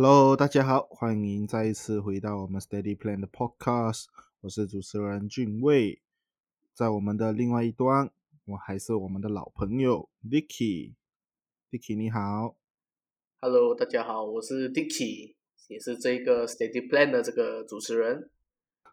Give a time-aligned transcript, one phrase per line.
[0.00, 4.04] Hello，大家好，欢迎再一次回到我们 Steady Plan 的 Podcast，
[4.42, 6.00] 我是主持人俊卫，
[6.72, 8.08] 在我们的另外一端，
[8.44, 12.54] 我还是我们的老朋友 Dicky，Dicky 你好
[13.40, 15.34] ，Hello，大家好，我是 Dicky，
[15.66, 18.30] 也是这个 Steady Plan 的这个主持人，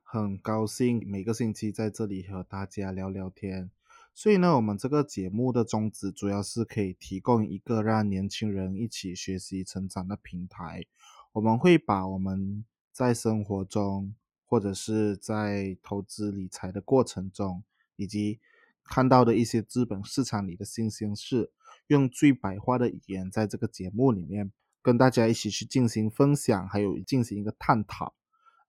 [0.02, 3.70] 很高兴每个星期在这里和大家聊聊天。
[4.18, 10.86] 所以呢，我们这个节目的宗旨主要是可以提供一个让年轻人一起学习成长的平台。
[11.34, 14.16] 我们会把我们在生活中
[14.46, 17.62] 或者是在投资理财的过程中，
[17.98, 18.40] 以及
[18.86, 21.52] 看到的一些资本市场里的新鲜事，
[21.88, 24.50] 用最白话的语言，在这个节目里面
[24.82, 28.16] 跟大家一起去进行分享，还有进行一个探讨。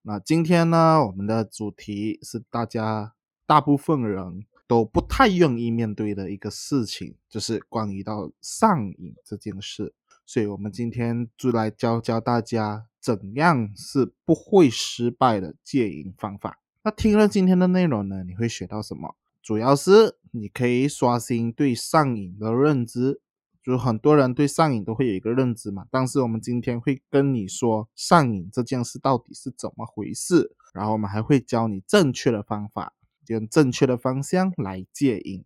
[0.02, 3.14] 那今天呢，我们的主题是大家
[3.46, 4.44] 大部分人。
[4.66, 9.94] 都不太愿意面对的一个事情，就是关于到上瘾这件事。
[10.24, 16.58] 所以，我们今天就来教教大家怎样是不会失败的戒瘾方法。
[16.82, 19.16] 那听了今天的内容呢，你会学到什么？
[19.42, 23.20] 主要是你可以刷新对上瘾的认知。
[23.62, 32.92] 就很多人对上瘾都会有一个认知嘛，但是我们今天会跟你说上瘾这件事到底是怎么回事，然后我们还会教你正确的方法。
[33.34, 35.44] 用正确的方向来戒瘾。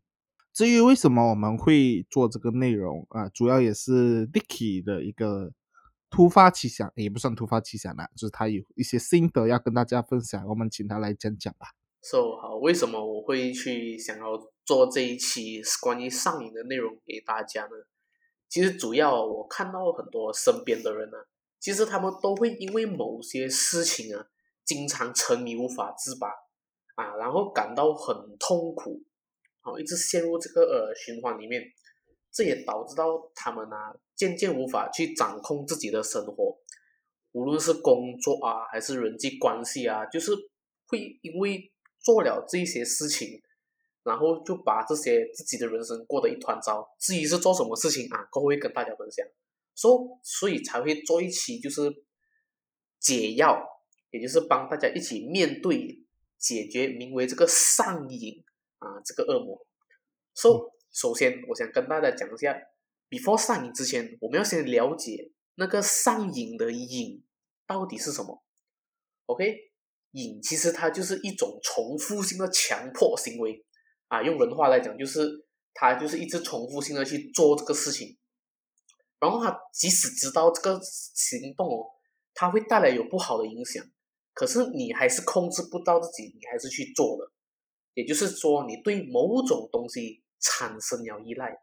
[0.52, 5.52] 至于为什么我们会做这个内容啊，主要也是 Dicky 的一个
[6.10, 11.68] 突发奇想，也不算突发奇想啦，就是他有一些心得要跟大家分享，我们请他来讲讲吧。
[12.02, 17.70] So 好，为什么我会去想要做这一期关于上瘾的内容给大家呢？
[18.48, 21.16] 其实主要我看到很多身边的人呢，
[21.60, 24.26] 其实他们都会因为某些事情啊，
[24.64, 26.28] 经常沉迷无法自拔。
[27.00, 29.02] 啊，然后感到很痛苦，
[29.60, 31.62] 好，一直陷入这个呃循环里面，
[32.30, 36.58] 这也导致到他们啊渐渐无法去掌控自己的生活，
[37.32, 40.32] 无论是工作啊还是人际关系啊，就是
[40.88, 43.40] 会因为做了这些事情，
[44.02, 46.86] 然后就把这些自己的人生过得一团糟。
[46.98, 49.26] 至于是做什么事情啊，都会跟大家分享，
[49.74, 51.90] 说所以才会做一期就是
[52.98, 53.64] 解药，
[54.10, 56.04] 也就是帮大家一起面对。
[56.40, 58.42] 解决名为这个上瘾
[58.78, 59.64] 啊这个恶魔。
[60.34, 62.58] So，首先我想跟大家讲一下
[63.10, 67.22] ，before 上瘾之前，我们要先了解那个上瘾的瘾
[67.66, 68.42] 到底是什么。
[69.26, 69.54] OK，
[70.12, 73.64] 瘾其实它就是一种重复性的强迫行为
[74.08, 78.18] 啊，用人话来讲就是它就是一直重复性的去做这个事情，
[79.20, 81.86] 然后他即使知道这个行动哦，
[82.32, 83.84] 它会带来有不好的影响。
[84.32, 87.32] 可是你还是控制不到自己，你还是去做了，
[87.94, 91.62] 也就是说，你对某种东西产生了依赖。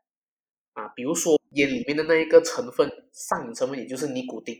[0.73, 4.55] 啊，比如说烟里面的那一个成分，上瘾成分，也就是尼古丁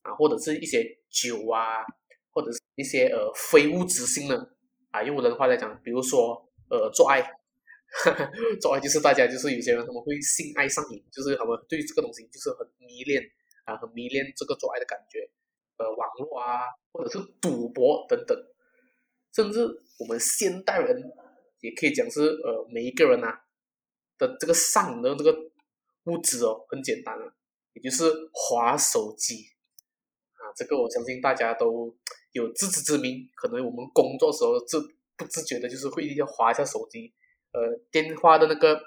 [0.00, 1.84] 啊，或者是一些酒啊，
[2.30, 4.54] 或者是一些呃非物质性的
[4.90, 7.20] 啊，用人话来讲，比如说呃做爱，
[8.58, 13.22] 做爱就是大家就是有些人他们会性爱上瘾，就是他们对这个东西就是很迷恋
[13.64, 15.28] 啊，很迷恋这个做爱的感觉。
[15.80, 16.60] 呃，网络啊，
[16.92, 18.36] 或者是赌博等等，
[19.32, 19.66] 甚至
[19.98, 21.10] 我们现代人
[21.60, 23.32] 也可以讲是呃，每一个人呐
[24.18, 25.34] 的这个上的这个
[26.04, 27.32] 物质哦，很简单啊，
[27.72, 29.46] 也就是划手机
[30.34, 30.52] 啊。
[30.54, 31.96] 这个我相信大家都
[32.32, 34.78] 有自知之明，可能我们工作时候自
[35.16, 37.14] 不自觉的，就是会要划一下手机，
[37.52, 38.78] 呃，电话的那个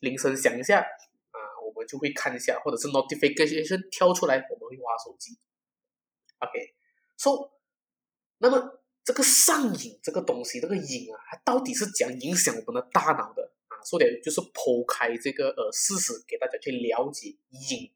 [0.00, 5.38] 铃声响一下啊，我们就会看一下，或者是 notification 跳出来，我们会划手机。
[6.40, 7.50] OK，so，
[8.38, 13.76] 那么这个上瘾这个东西，这个瘾啊，它到底是怎样影响我们的大脑的啊？
[13.84, 17.92] 说点就是剖开这个呃事实，给大家去了解瘾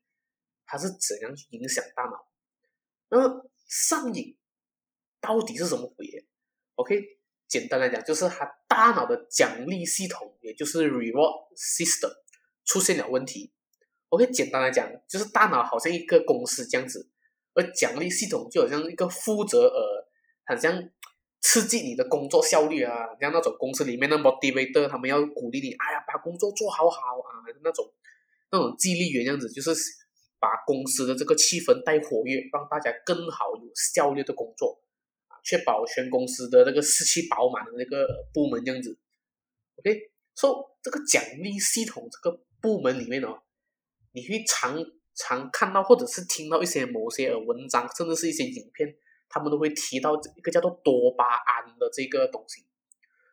[0.66, 2.27] 它是怎样去影响大脑。
[3.09, 4.37] 那么上瘾
[5.20, 6.26] 到底是什么鬼
[6.75, 12.12] ？OK，简单来讲，就是它大脑的奖励系统，也就是 reward system
[12.64, 13.52] 出现了问题。
[14.08, 17.08] OK，简单来讲，就是大脑好像一个公司这样子。
[17.54, 20.08] 而奖励系统就好像一个负责呃，
[20.44, 20.90] 好像
[21.40, 27.92] 刺激你的工作效率啊，像那种公司里面的 motivator，他们要鼓励你，哎呀，把工作做好好啊，那种
[28.50, 29.72] 那种激励员样子，就是
[30.40, 34.82] 把公司的这个气氛带活跃，让大家更好有效率的工作
[35.28, 38.98] 啊，确保全公司的那个士气饱满的那个部门这样子。
[39.76, 43.42] OK，说这个奖励系统这个部门里面哦，
[44.12, 44.84] 你会常。
[45.14, 48.94] 常看到或者是听到一些某些呃文章，甚至是一些影片，
[49.28, 52.64] 他们都会提到一个叫做多巴胺的这个东西。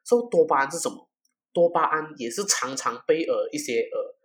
[0.06, 1.10] 说多巴胺是什么？
[1.54, 4.16] 多巴胺也是常常被呃一些呃，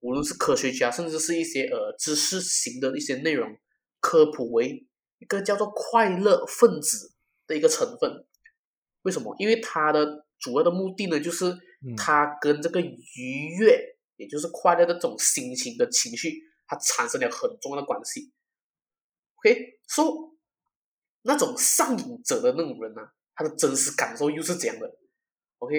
[0.00, 3.56] 无论是科学家，甚至是一些呃知识型的一些内容
[4.00, 4.86] 科普为
[5.18, 7.14] 一个叫做快乐分子
[7.46, 8.24] 的一个成分。
[9.02, 9.34] 为什么？
[9.38, 11.52] 因为它的主要的目的呢，就是
[11.96, 16.32] 它跟这个愉悦，也就是快乐的这种心情的情绪，
[16.68, 18.32] 它产生了很重要的关系。
[19.38, 20.36] OK，说
[21.22, 23.02] 那种上瘾者的那种人呢，
[23.34, 24.96] 他的真实感受又是怎样的
[25.58, 25.74] ？OK，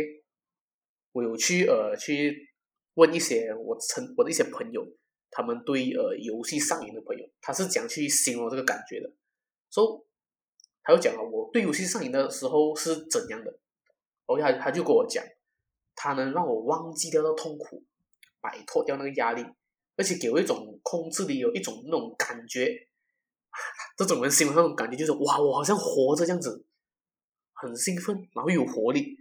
[1.13, 2.49] 我有去呃去
[2.95, 4.85] 问一些我曾我的一些朋友，
[5.31, 9.09] 他们对呃游戏上瘾的朋友，他是怎样去形容这个感觉的？
[9.71, 10.05] 说。
[10.81, 13.59] 他就讲了，我对游戏上瘾的时候是怎样的
[14.25, 15.23] ？OK，他他就跟我讲，
[15.93, 17.83] 他能让我忘记掉那痛苦，
[18.41, 19.45] 摆脱掉那个压力，
[19.99, 22.87] 而且给我一种控制力，有一种那种感觉。
[23.97, 26.65] 这种人形容那种感觉就是哇，我好像活着这样子，
[27.51, 29.17] 很兴奋，然后有活力。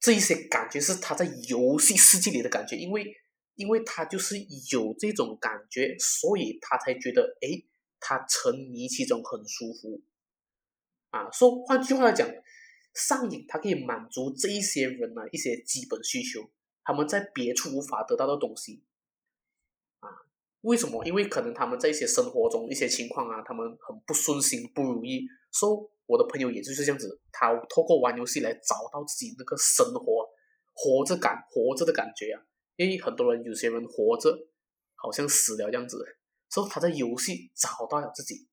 [0.00, 3.14] 这一些感觉是他在游戏世界里的感觉，因为
[3.56, 4.36] 因为他就是
[4.72, 7.62] 有这种感觉，所以他才觉得哎，
[8.00, 10.00] 他沉迷其中很舒服。
[11.10, 12.26] 啊，说换句话来讲，
[12.94, 16.50] 上瘾它可以满足这一些人呢一些基本需求，
[16.82, 18.82] 他们在别处无法得到的东西。
[20.64, 21.04] 为什么？
[21.04, 25.26] 因为可能他们在一些生活中一些情况啊，他们很不顺心、不如意。
[25.52, 30.26] 说我的朋友也就是这样子，他透过玩游戏来找到自己那个生活
[30.72, 32.42] 活着感、活着的感觉啊。
[32.76, 34.36] 因为很多人有些人活着
[34.94, 36.02] 好像死了这样子，
[36.48, 38.48] 所以他在游戏找到了自己。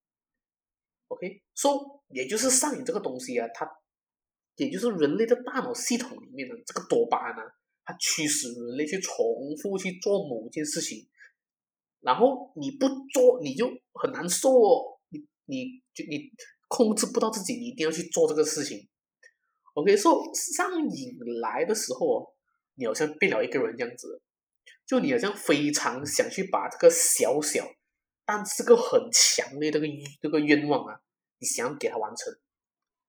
[1.08, 3.66] OK，说也就是上瘾这个东西啊，它
[4.58, 7.44] 也就是人类的大脑系统里面的这个多巴胺啊，
[7.84, 9.16] 它驱使人类去重
[9.62, 11.08] 复去做某件事情，
[12.02, 16.30] 然后你不做你就很难受哦，你你就你
[16.68, 18.90] 控制不到自己，你一定要去做这个事情。
[19.74, 22.34] OK，说上瘾来的时候哦，
[22.76, 24.22] 你好像变了一个人这样子，
[24.86, 27.66] 就你好像非常想去把这个小小。
[28.24, 29.88] 但是个很强烈这个
[30.22, 31.02] 这个愿望啊，
[31.40, 32.34] 你想要给他完成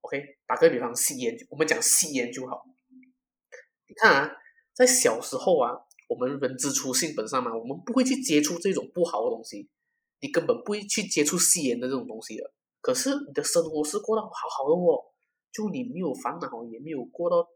[0.00, 0.20] ，OK？
[0.46, 2.64] 打个比方，吸烟，我们讲吸烟就好。
[3.86, 4.36] 你看啊，
[4.72, 9.66] 在小时候啊，我们人之初性本善嘛，我们不会去接触这种不好的东西，
[10.20, 12.52] 你根本不会去接触吸烟的这种东西的。
[12.82, 15.00] 可是你的生活是过得好好的哦，
[15.50, 17.48] 就你没有烦恼，也没有过到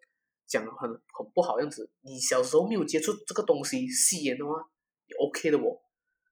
[0.47, 1.91] 讲很很不好样子。
[2.01, 4.53] 你小时候没有接触这个东西，吸烟的话
[5.07, 5.79] 也 OK 的哦。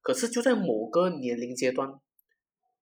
[0.00, 2.00] 可是就在某个年龄阶段，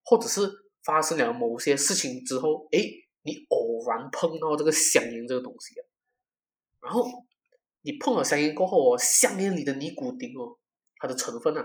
[0.04, 0.48] 或者是
[0.84, 2.78] 发生了某些事情之后，哎，
[3.22, 5.82] 你偶然碰到这个香烟这个东西啊，
[6.82, 7.04] 然后
[7.82, 10.58] 你碰了香烟过后哦，香烟里的尼古丁哦，
[10.99, 11.64] 它的成分啊，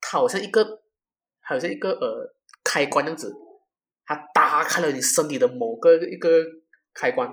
[0.00, 0.82] 它好像一个，
[1.40, 2.34] 好像一个呃
[2.64, 3.34] 开关样子，
[4.04, 6.44] 它打开了你身体的某个一个
[6.94, 7.30] 开关，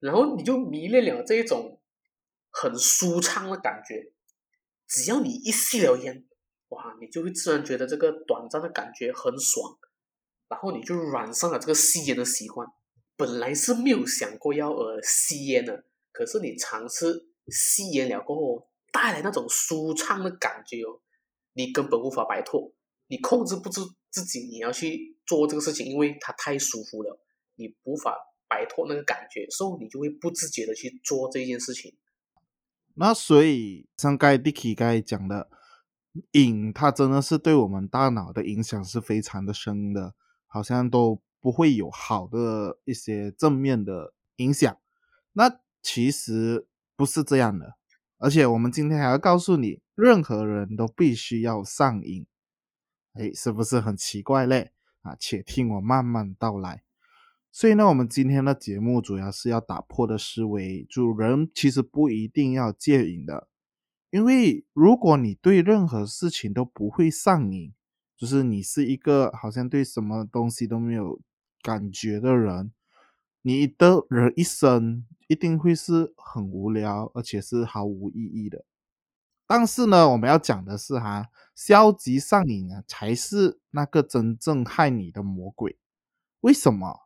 [0.00, 1.80] 然后你就迷恋了这一种
[2.50, 4.12] 很舒畅的感觉，
[4.86, 6.26] 只要你一吸了烟。
[6.70, 9.78] 哇，你就会自然觉得这个短暂的感觉很爽，
[10.48, 12.66] 然后你就染上了这个吸烟的习惯。
[13.16, 21.00] 本来是没有想过要呃吸烟的，可是你尝试吸烟了过后，带来那种舒畅的感觉哦，
[21.52, 22.72] 你根本无法摆脱，
[23.08, 27.18] 你控制不住自己，你要去做这个事情，因为它太舒服了，
[27.56, 28.16] 你无法
[28.48, 31.96] 摆脱那个感觉，所以你就会不自觉的去做这件事情。
[32.94, 35.50] 那所以像盖 Dicky 刚才讲的。
[36.32, 40.14] 瘾，它真的是对我们大脑的影响是非常的深的，
[40.46, 44.78] 好像都不会有好的一些正面的影响。
[45.34, 47.74] 那其实不是这样的，
[48.18, 52.26] 而且我们今天还要告诉你，任何人都必须要上瘾。
[53.12, 54.72] 哎，是不是很奇怪嘞？
[55.02, 56.82] 啊，且听我慢慢道来。
[57.52, 63.48] 所以呢，我们今天的节目主要是要打破的思维，主人其实不一定要戒瘾的。
[64.10, 67.72] 因为如果你对任何事情都不会上瘾，
[68.16, 71.20] 就是你是一个好像对什么东西都没有
[71.62, 72.72] 感觉的人，
[73.46, 78.64] 你的人一生一定会是很无聊，而且是毫无意义的。
[79.46, 85.78] 但是呢，我们要讲的是哈，消极上瘾啊，才是那个真正害你的魔鬼。
[86.40, 87.02] 为什么？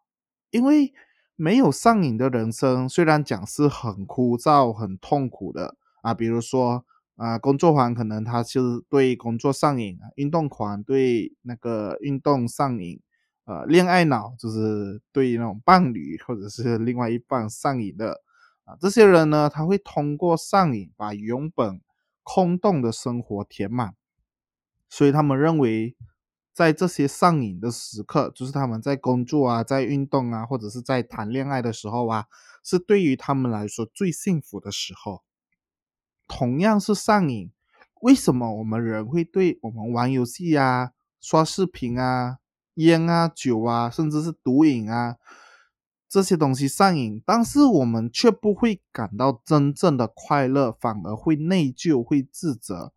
[0.51, 0.95] 因为
[1.37, 6.87] 没有上瘾的人生，虽然讲是很枯燥、很痛苦的啊，比如说。
[7.17, 12.99] 啊，工作狂可能他是对工作上瘾啊，运动狂对那个运动上瘾，
[13.51, 18.23] 呃，恋爱脑就是对于那种伴侣或者是另外一半上瘾的
[18.63, 18.77] 啊。
[18.81, 21.81] 这些人呢，他会通过上瘾把原本
[22.23, 23.97] 空洞的生活填满，
[24.89, 25.97] 所以他们认为，
[26.53, 32.27] 在这些上瘾的时刻，就是他们在工作啊，在运动啊，或者是在谈恋爱的时候啊，
[32.63, 35.25] 是对于他们来说最幸福的时候。
[36.29, 37.51] 同样是上瘾，
[38.03, 42.39] 为什么我们人会对我们玩游戏啊、刷视频啊
[42.75, 45.17] 烟啊、酒啊，甚至是毒瘾啊
[46.09, 52.93] 这些东西上瘾，但是我们却不会感到真正的快乐，反而会内疚、会自责。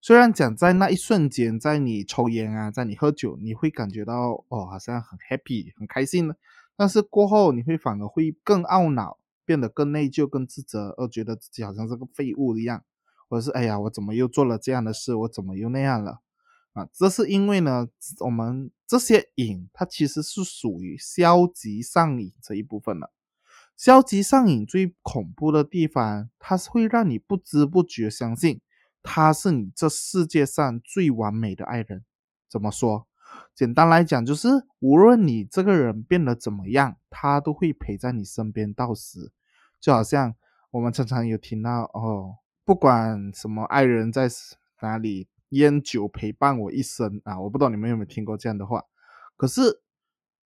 [0.00, 6.28] 虽然讲在那一瞬间，在你抽烟啊，在你喝酒，你会感觉到哦，好像很 happy、很开心。
[6.28, 6.36] 的，
[6.76, 12.84] 但是过后你会反而会更懊恼，变得更内疚、更自责，而觉得自己好像是个废物一样，
[13.28, 16.20] 或者是哎呀，我怎么又做了这样的事，我怎么又那样了
[16.78, 16.88] 啊？
[16.92, 17.88] 这是因为呢，
[18.20, 23.12] 我们这些瘾，它其实是属于消极上瘾这一部分了。
[23.76, 28.60] 消极上瘾最恐怖的地方，它是会让你不知不觉相信。
[29.00, 32.04] 他是你这世界上最完美的爱人。
[32.48, 33.06] 怎么说？
[33.54, 34.48] 简单来讲，就是
[34.80, 39.32] 无论你这个人变得怎么样，他都会陪在你身边到死。
[39.80, 40.34] 就好像
[40.72, 44.28] 我们常常有听到哦，不管什么爱人在
[44.82, 47.40] 哪里，烟酒陪伴我一生啊！
[47.40, 48.84] 我不知道你们有没有听过这样的话。
[49.36, 49.82] 可是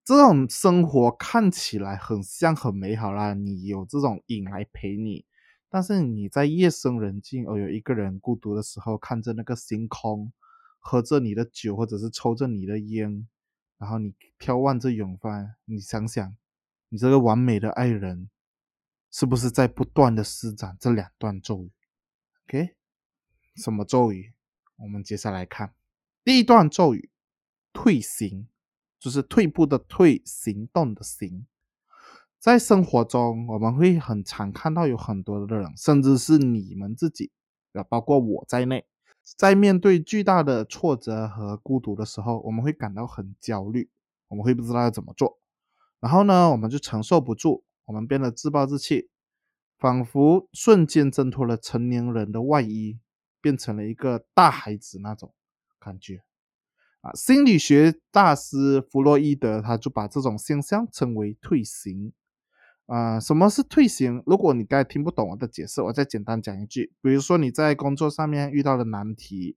[0.05, 5.25] 这种生活看起来很像很美好啦，你有这种瘾来陪你。
[5.69, 10.33] 但是你在夜深人静而有一个人孤独的时候，看着那个星空，
[10.79, 13.27] 喝着你的酒，或者是抽着你的烟，
[13.79, 16.37] 然后你眺望着远方，你想想，
[16.91, 18.29] 你这个完美的爱人，
[19.11, 21.73] 是不是在不断的施展这两段咒语
[22.47, 22.75] ？OK，
[23.57, 24.35] 什么咒语？
[24.83, 25.75] 我们接下来看
[26.25, 27.09] 第一段咒语：
[27.73, 28.49] 退行，
[28.99, 31.47] 就是退步的退，行动的行。
[32.41, 37.31] 在生活中，我们会很常看到有很多的人，甚至是你们自己，
[37.73, 38.85] 啊，包括我在内，
[39.37, 43.89] 在面对巨大的挫折和孤独的时候，我们会感到很焦虑，
[44.27, 45.39] 我们会不知道要怎么做，
[46.01, 49.09] 然后呢，我们就承受不住，我们变得自暴自弃，
[49.79, 52.99] 仿佛瞬间挣脱了成年人的外衣，
[53.43, 55.35] 变成了一个大孩子那种
[55.79, 56.23] 感觉。
[57.03, 62.13] 啊，心理学大师弗洛伊德他就把这种现象称为退行。
[62.87, 64.23] 啊，什么是退行？
[64.27, 66.93] 如果你刚才听不懂我的解释，我再简单讲一句。
[67.01, 69.57] 比如说你在工作上面遇到了难题，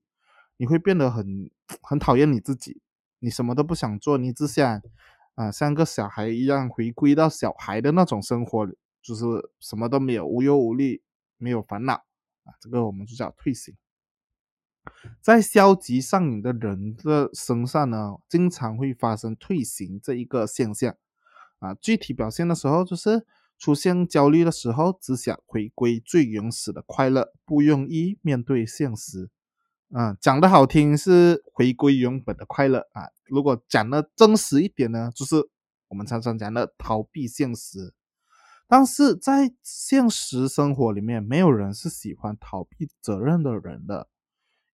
[0.56, 1.50] 你会变得很
[1.82, 2.80] 很讨厌你自己，
[3.18, 4.82] 你什么都不想做，你只想
[5.34, 8.66] 啊像个小孩一样回归到小孩的那种生活，
[9.02, 9.24] 就是
[9.60, 11.02] 什么都没有，无忧无虑，
[11.36, 12.05] 没有烦恼
[12.46, 13.76] 啊，这个我们就叫退行。
[15.20, 20.96] 在消极上瘾的人的身上呢，经常会发生退行这一个现象。
[21.58, 23.26] 啊，具体表现的时候就是
[23.58, 29.28] 出现焦虑的时候，只想回归最原始的快乐，不愿意面对现实。
[29.90, 35.36] 啊，讲的好听是回归原本的快乐啊，如果讲的真实一点呢，就是
[35.88, 37.94] 我们常常讲的逃避现实。
[38.68, 44.08] 但是在现实生活里面，没有人是喜欢逃避责任的人的。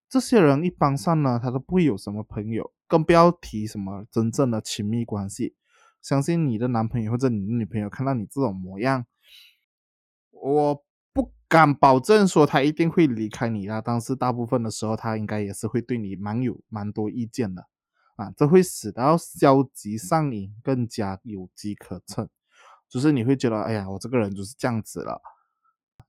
[0.08, 5.56] 这些人一般上呢，他都不会有什么朋友，更不要提什么真正的亲密关系。
[6.00, 9.06] 相信你的男朋友或者你的女朋友看到你这种模样，
[10.30, 17.66] 我不敢保证说他一定会离开你啊，但是大部分的时候他应该也是会对你蛮有蛮多意见的
[18.16, 22.28] 啊，这会使到消极上瘾更加有机可乘，
[22.92, 25.18] 就是你会觉得哎呀，我这个人就是这样子了。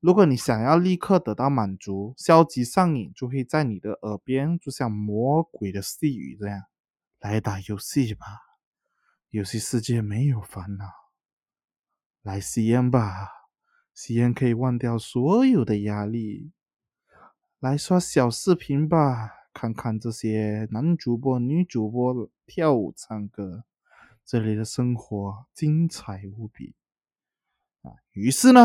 [0.02, 6.64] 如果你想要立刻得到满足，消极上瘾就会在你的耳边就像魔鬼的细语这样，
[7.22, 8.26] 来打游戏吧。
[9.30, 10.86] 游戏世界没有烦恼，
[12.22, 13.30] 来吸烟吧，
[13.94, 16.52] 吸烟可以忘掉所有的压力。
[17.62, 23.64] 来刷小视频吧，看看这些男主播、女主播跳舞、唱歌，
[24.26, 26.76] 这里的生活精彩无比。
[27.82, 28.62] 啊，于是呢，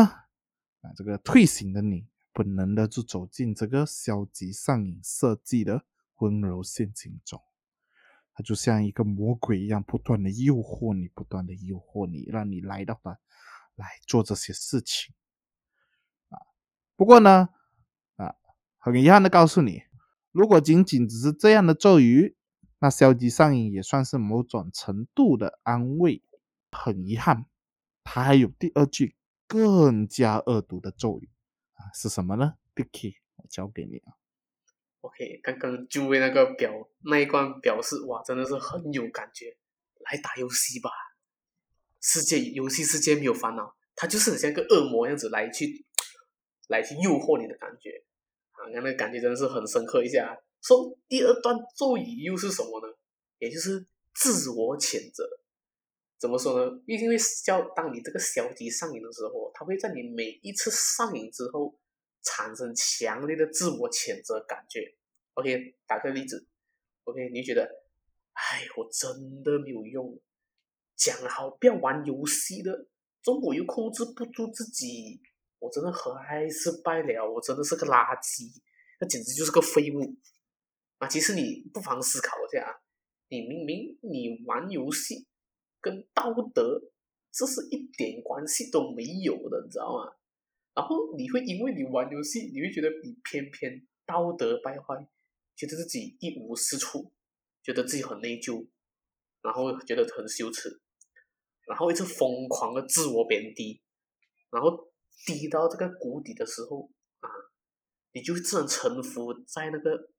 [0.81, 5.85] 啊，这个退行的你，本能的就走进这个消极上瘾设计的
[6.19, 7.41] 温柔陷阱中。
[8.33, 13.19] 它就像一个魔鬼一样，不断的诱惑你，不断的诱惑你，让你来到它
[13.75, 15.13] 来做这些事情
[16.29, 16.39] 啊。
[16.95, 17.49] 不过呢，
[18.15, 18.33] 啊，
[18.77, 19.83] 很遗憾的告诉你，
[20.31, 22.37] 如果仅仅只是这样的咒语，
[22.79, 26.23] 那消极上瘾也算是某种程度的安慰。
[26.71, 27.47] 很遗憾，
[28.03, 29.15] 他还有第二句
[29.47, 31.27] 更加恶毒的咒语
[31.73, 34.13] 啊，是什么呢？Dicky，我交给你啊。
[35.01, 36.71] OK，刚刚就为那个表
[37.05, 39.57] 那一关表示，哇，真的是很有感觉。
[40.11, 40.91] 来打游戏吧，
[41.99, 45.87] 世界游戏世界没有烦恼，它就是很像个恶魔样子来去
[46.67, 48.03] 来去诱惑你的感觉
[48.51, 50.37] 啊，那个感觉真的是很深刻一下。
[50.61, 52.93] 说第二段咒语又是什么呢？
[53.39, 55.23] 也就是自我谴责。
[56.17, 56.81] 怎么说呢？
[56.85, 61.77] 因为消当你这个消极上瘾的时候，它会在你每一次上瘾之后。
[62.21, 64.93] 产生强烈的自我谴责感觉。
[65.35, 66.45] OK，打个例子。
[67.05, 67.63] OK，你觉得，
[68.33, 70.19] 哎，我真的没有用。
[70.97, 72.87] 讲好不要玩游戏的，
[73.23, 75.21] 中国又控制不住自己，
[75.59, 78.51] 我真的很爱失败了，我真的是个垃圾，
[78.99, 80.01] 那简直就是个废物
[80.99, 81.07] 啊！
[81.07, 82.71] 其实你不妨思考一下啊，
[83.29, 85.27] 你明明你玩游戏
[85.81, 86.79] 跟道德
[87.31, 90.13] 这是一点关系都没有的，你知道吗？
[90.75, 95.07] 然后你会因为你玩游戏，你会觉得你偏偏道德败坏，
[95.55, 97.11] 觉得自己一无是处，
[97.63, 98.67] 觉得自己很内疚，
[99.41, 100.81] 然后觉得很羞耻。
[101.67, 103.81] 然后一直疯狂的自我贬低，
[104.49, 104.91] 然后
[105.25, 106.89] 低到这个谷底的时候
[107.19, 107.29] 啊，
[108.11, 110.09] 你就只能臣服在那个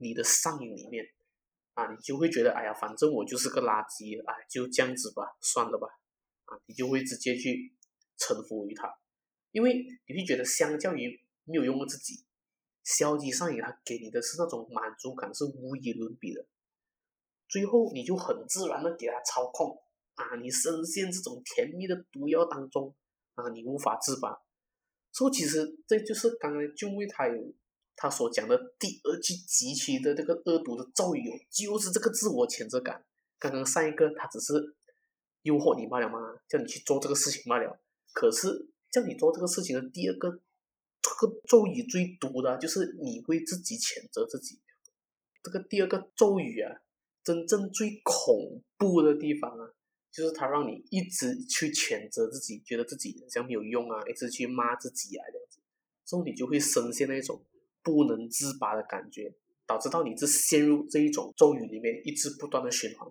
[0.00, 1.04] 你的上瘾里面
[1.74, 5.86] 啊，你就会觉得哎呀，反正我就是个垃圾，哎，就这样子吧，算了吧，
[6.46, 7.72] 啊，你就会直接去
[8.16, 8.92] 臣服于他，
[9.52, 12.24] 因为你会觉得相较于没有用过自己，
[12.82, 16.46] 消极上瘾它给你的是那种满足感是无与伦比的，
[17.48, 19.80] 最后你就很自然的给他操控。
[20.16, 22.94] 啊，你深陷这种甜蜜的毒药当中，
[23.36, 24.36] 啊，你无法自拔。
[25.12, 27.54] 所以其实这就是刚才俊卫他有
[28.02, 33.04] 他所讲的第二句极其的这个恶毒的咒语哦，就是这个自我谴责感。
[33.38, 34.74] 刚刚上一个他只是
[35.42, 37.78] 诱惑你罢了嘛，叫你去做这个事情罢了。
[38.14, 40.30] 可是叫你做这个事情的第二个
[41.02, 44.58] 这个咒语最毒的，就是你会自己谴责自己。
[45.42, 46.80] 这个第二个咒语啊，
[47.22, 49.74] 真正最恐怖的地方啊。
[50.10, 55.60] 就是他让你一直去谴责自己，觉得自己好像没有用啊，一直去骂自己啊，这样子，
[56.06, 57.44] 之后你就会深陷那种
[57.82, 59.34] 不能自拔的感觉，
[59.66, 63.08] 导致到你这陷入这一种咒语里面，一直不断的循环。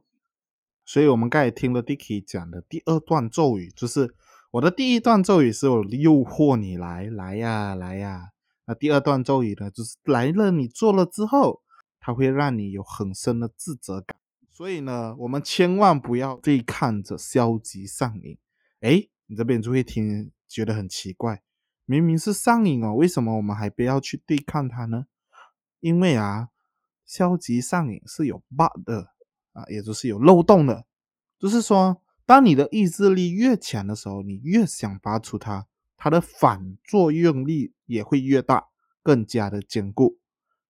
[0.85, 4.15] 所以，我们刚才听了 Dicky 讲的第二段咒语，就是
[4.51, 8.29] 我的第一段咒语是我诱惑你来，来呀，来呀。
[8.65, 11.61] 那第二段咒语呢，就是来了，你做了之后，
[11.99, 14.17] 它会让你有很深的自责感。
[14.51, 18.37] 所以呢，我们千万不要对看着消极上瘾。
[18.81, 21.41] 哎，你这边就会听觉得很奇怪，
[21.89, 25.07] 明明是上瘾哦，为什么我们还不要去对抗它呢？
[25.79, 26.49] 因为啊，
[27.03, 29.09] 消极上瘾是有 bug 的
[29.53, 30.85] 啊，也就是有漏洞的。
[31.39, 35.65] 就是说，当你的意志力越强的时候，你越想拔除它，
[35.97, 38.67] 它的反作用力也会越大，
[39.01, 40.19] 更加的坚固。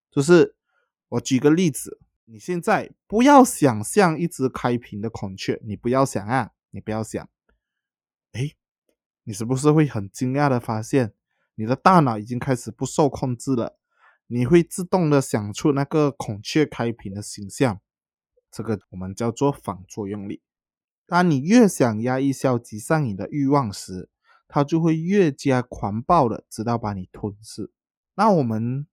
[0.10, 0.56] 就是
[1.10, 2.00] 我举个例子。
[2.32, 7.28] 你现在不要想象一只开屏的孔雀，你不要想啊，你不要想。
[8.34, 8.52] 哎，
[9.30, 11.14] 你是不是会很惊讶的发现，
[11.54, 13.78] 你的大脑已经开始不受控制了？
[14.26, 17.80] 你会自动的想出那个孔雀开屏的形象，
[18.50, 20.42] 这个我们叫做反作用力。
[21.06, 24.10] 当你越想压抑消极上瘾的欲望时，
[24.48, 27.72] 它就会越加狂暴的，直到把你吞噬。
[28.16, 28.88] 那我们。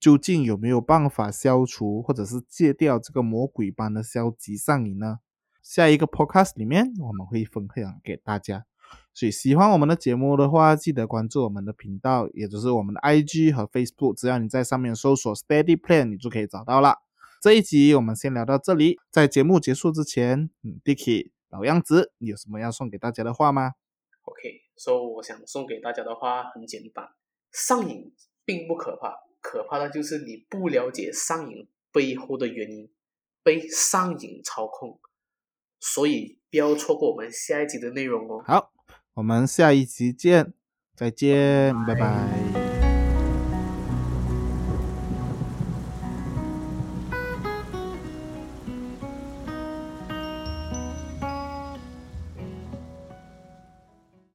[0.00, 5.20] 究竟有没有办法消除或者是戒掉这个魔鬼般的消极上瘾呢？
[5.62, 8.66] 下一个 podcast 里面我们会分享给大家。
[9.14, 14.14] 所以喜欢我们的节目的话，记得关注我们的频道，也就是我们的 IG 和 Facebook。
[14.14, 16.98] 只要你在上面搜索 Steady Plan，你就可以找到了。
[17.40, 18.98] 这一集我们先聊到这里。
[19.10, 23.72] 在节目结束之前，嗯，Dicky 老样子，你有什么要送给大家的话吗
[24.22, 27.08] ？OK，所以我想送给大家的话很简单：
[27.50, 29.14] 上瘾并不可怕。
[29.40, 32.88] 可怕的就是你不了解上瘾背后的原因，
[33.42, 35.00] 被上瘾操控，
[35.80, 38.44] 所以不要错过我们下一集的内容哦。
[38.46, 38.72] 好，
[39.14, 40.52] 我们下一集见，
[40.94, 42.71] 再见，拜拜。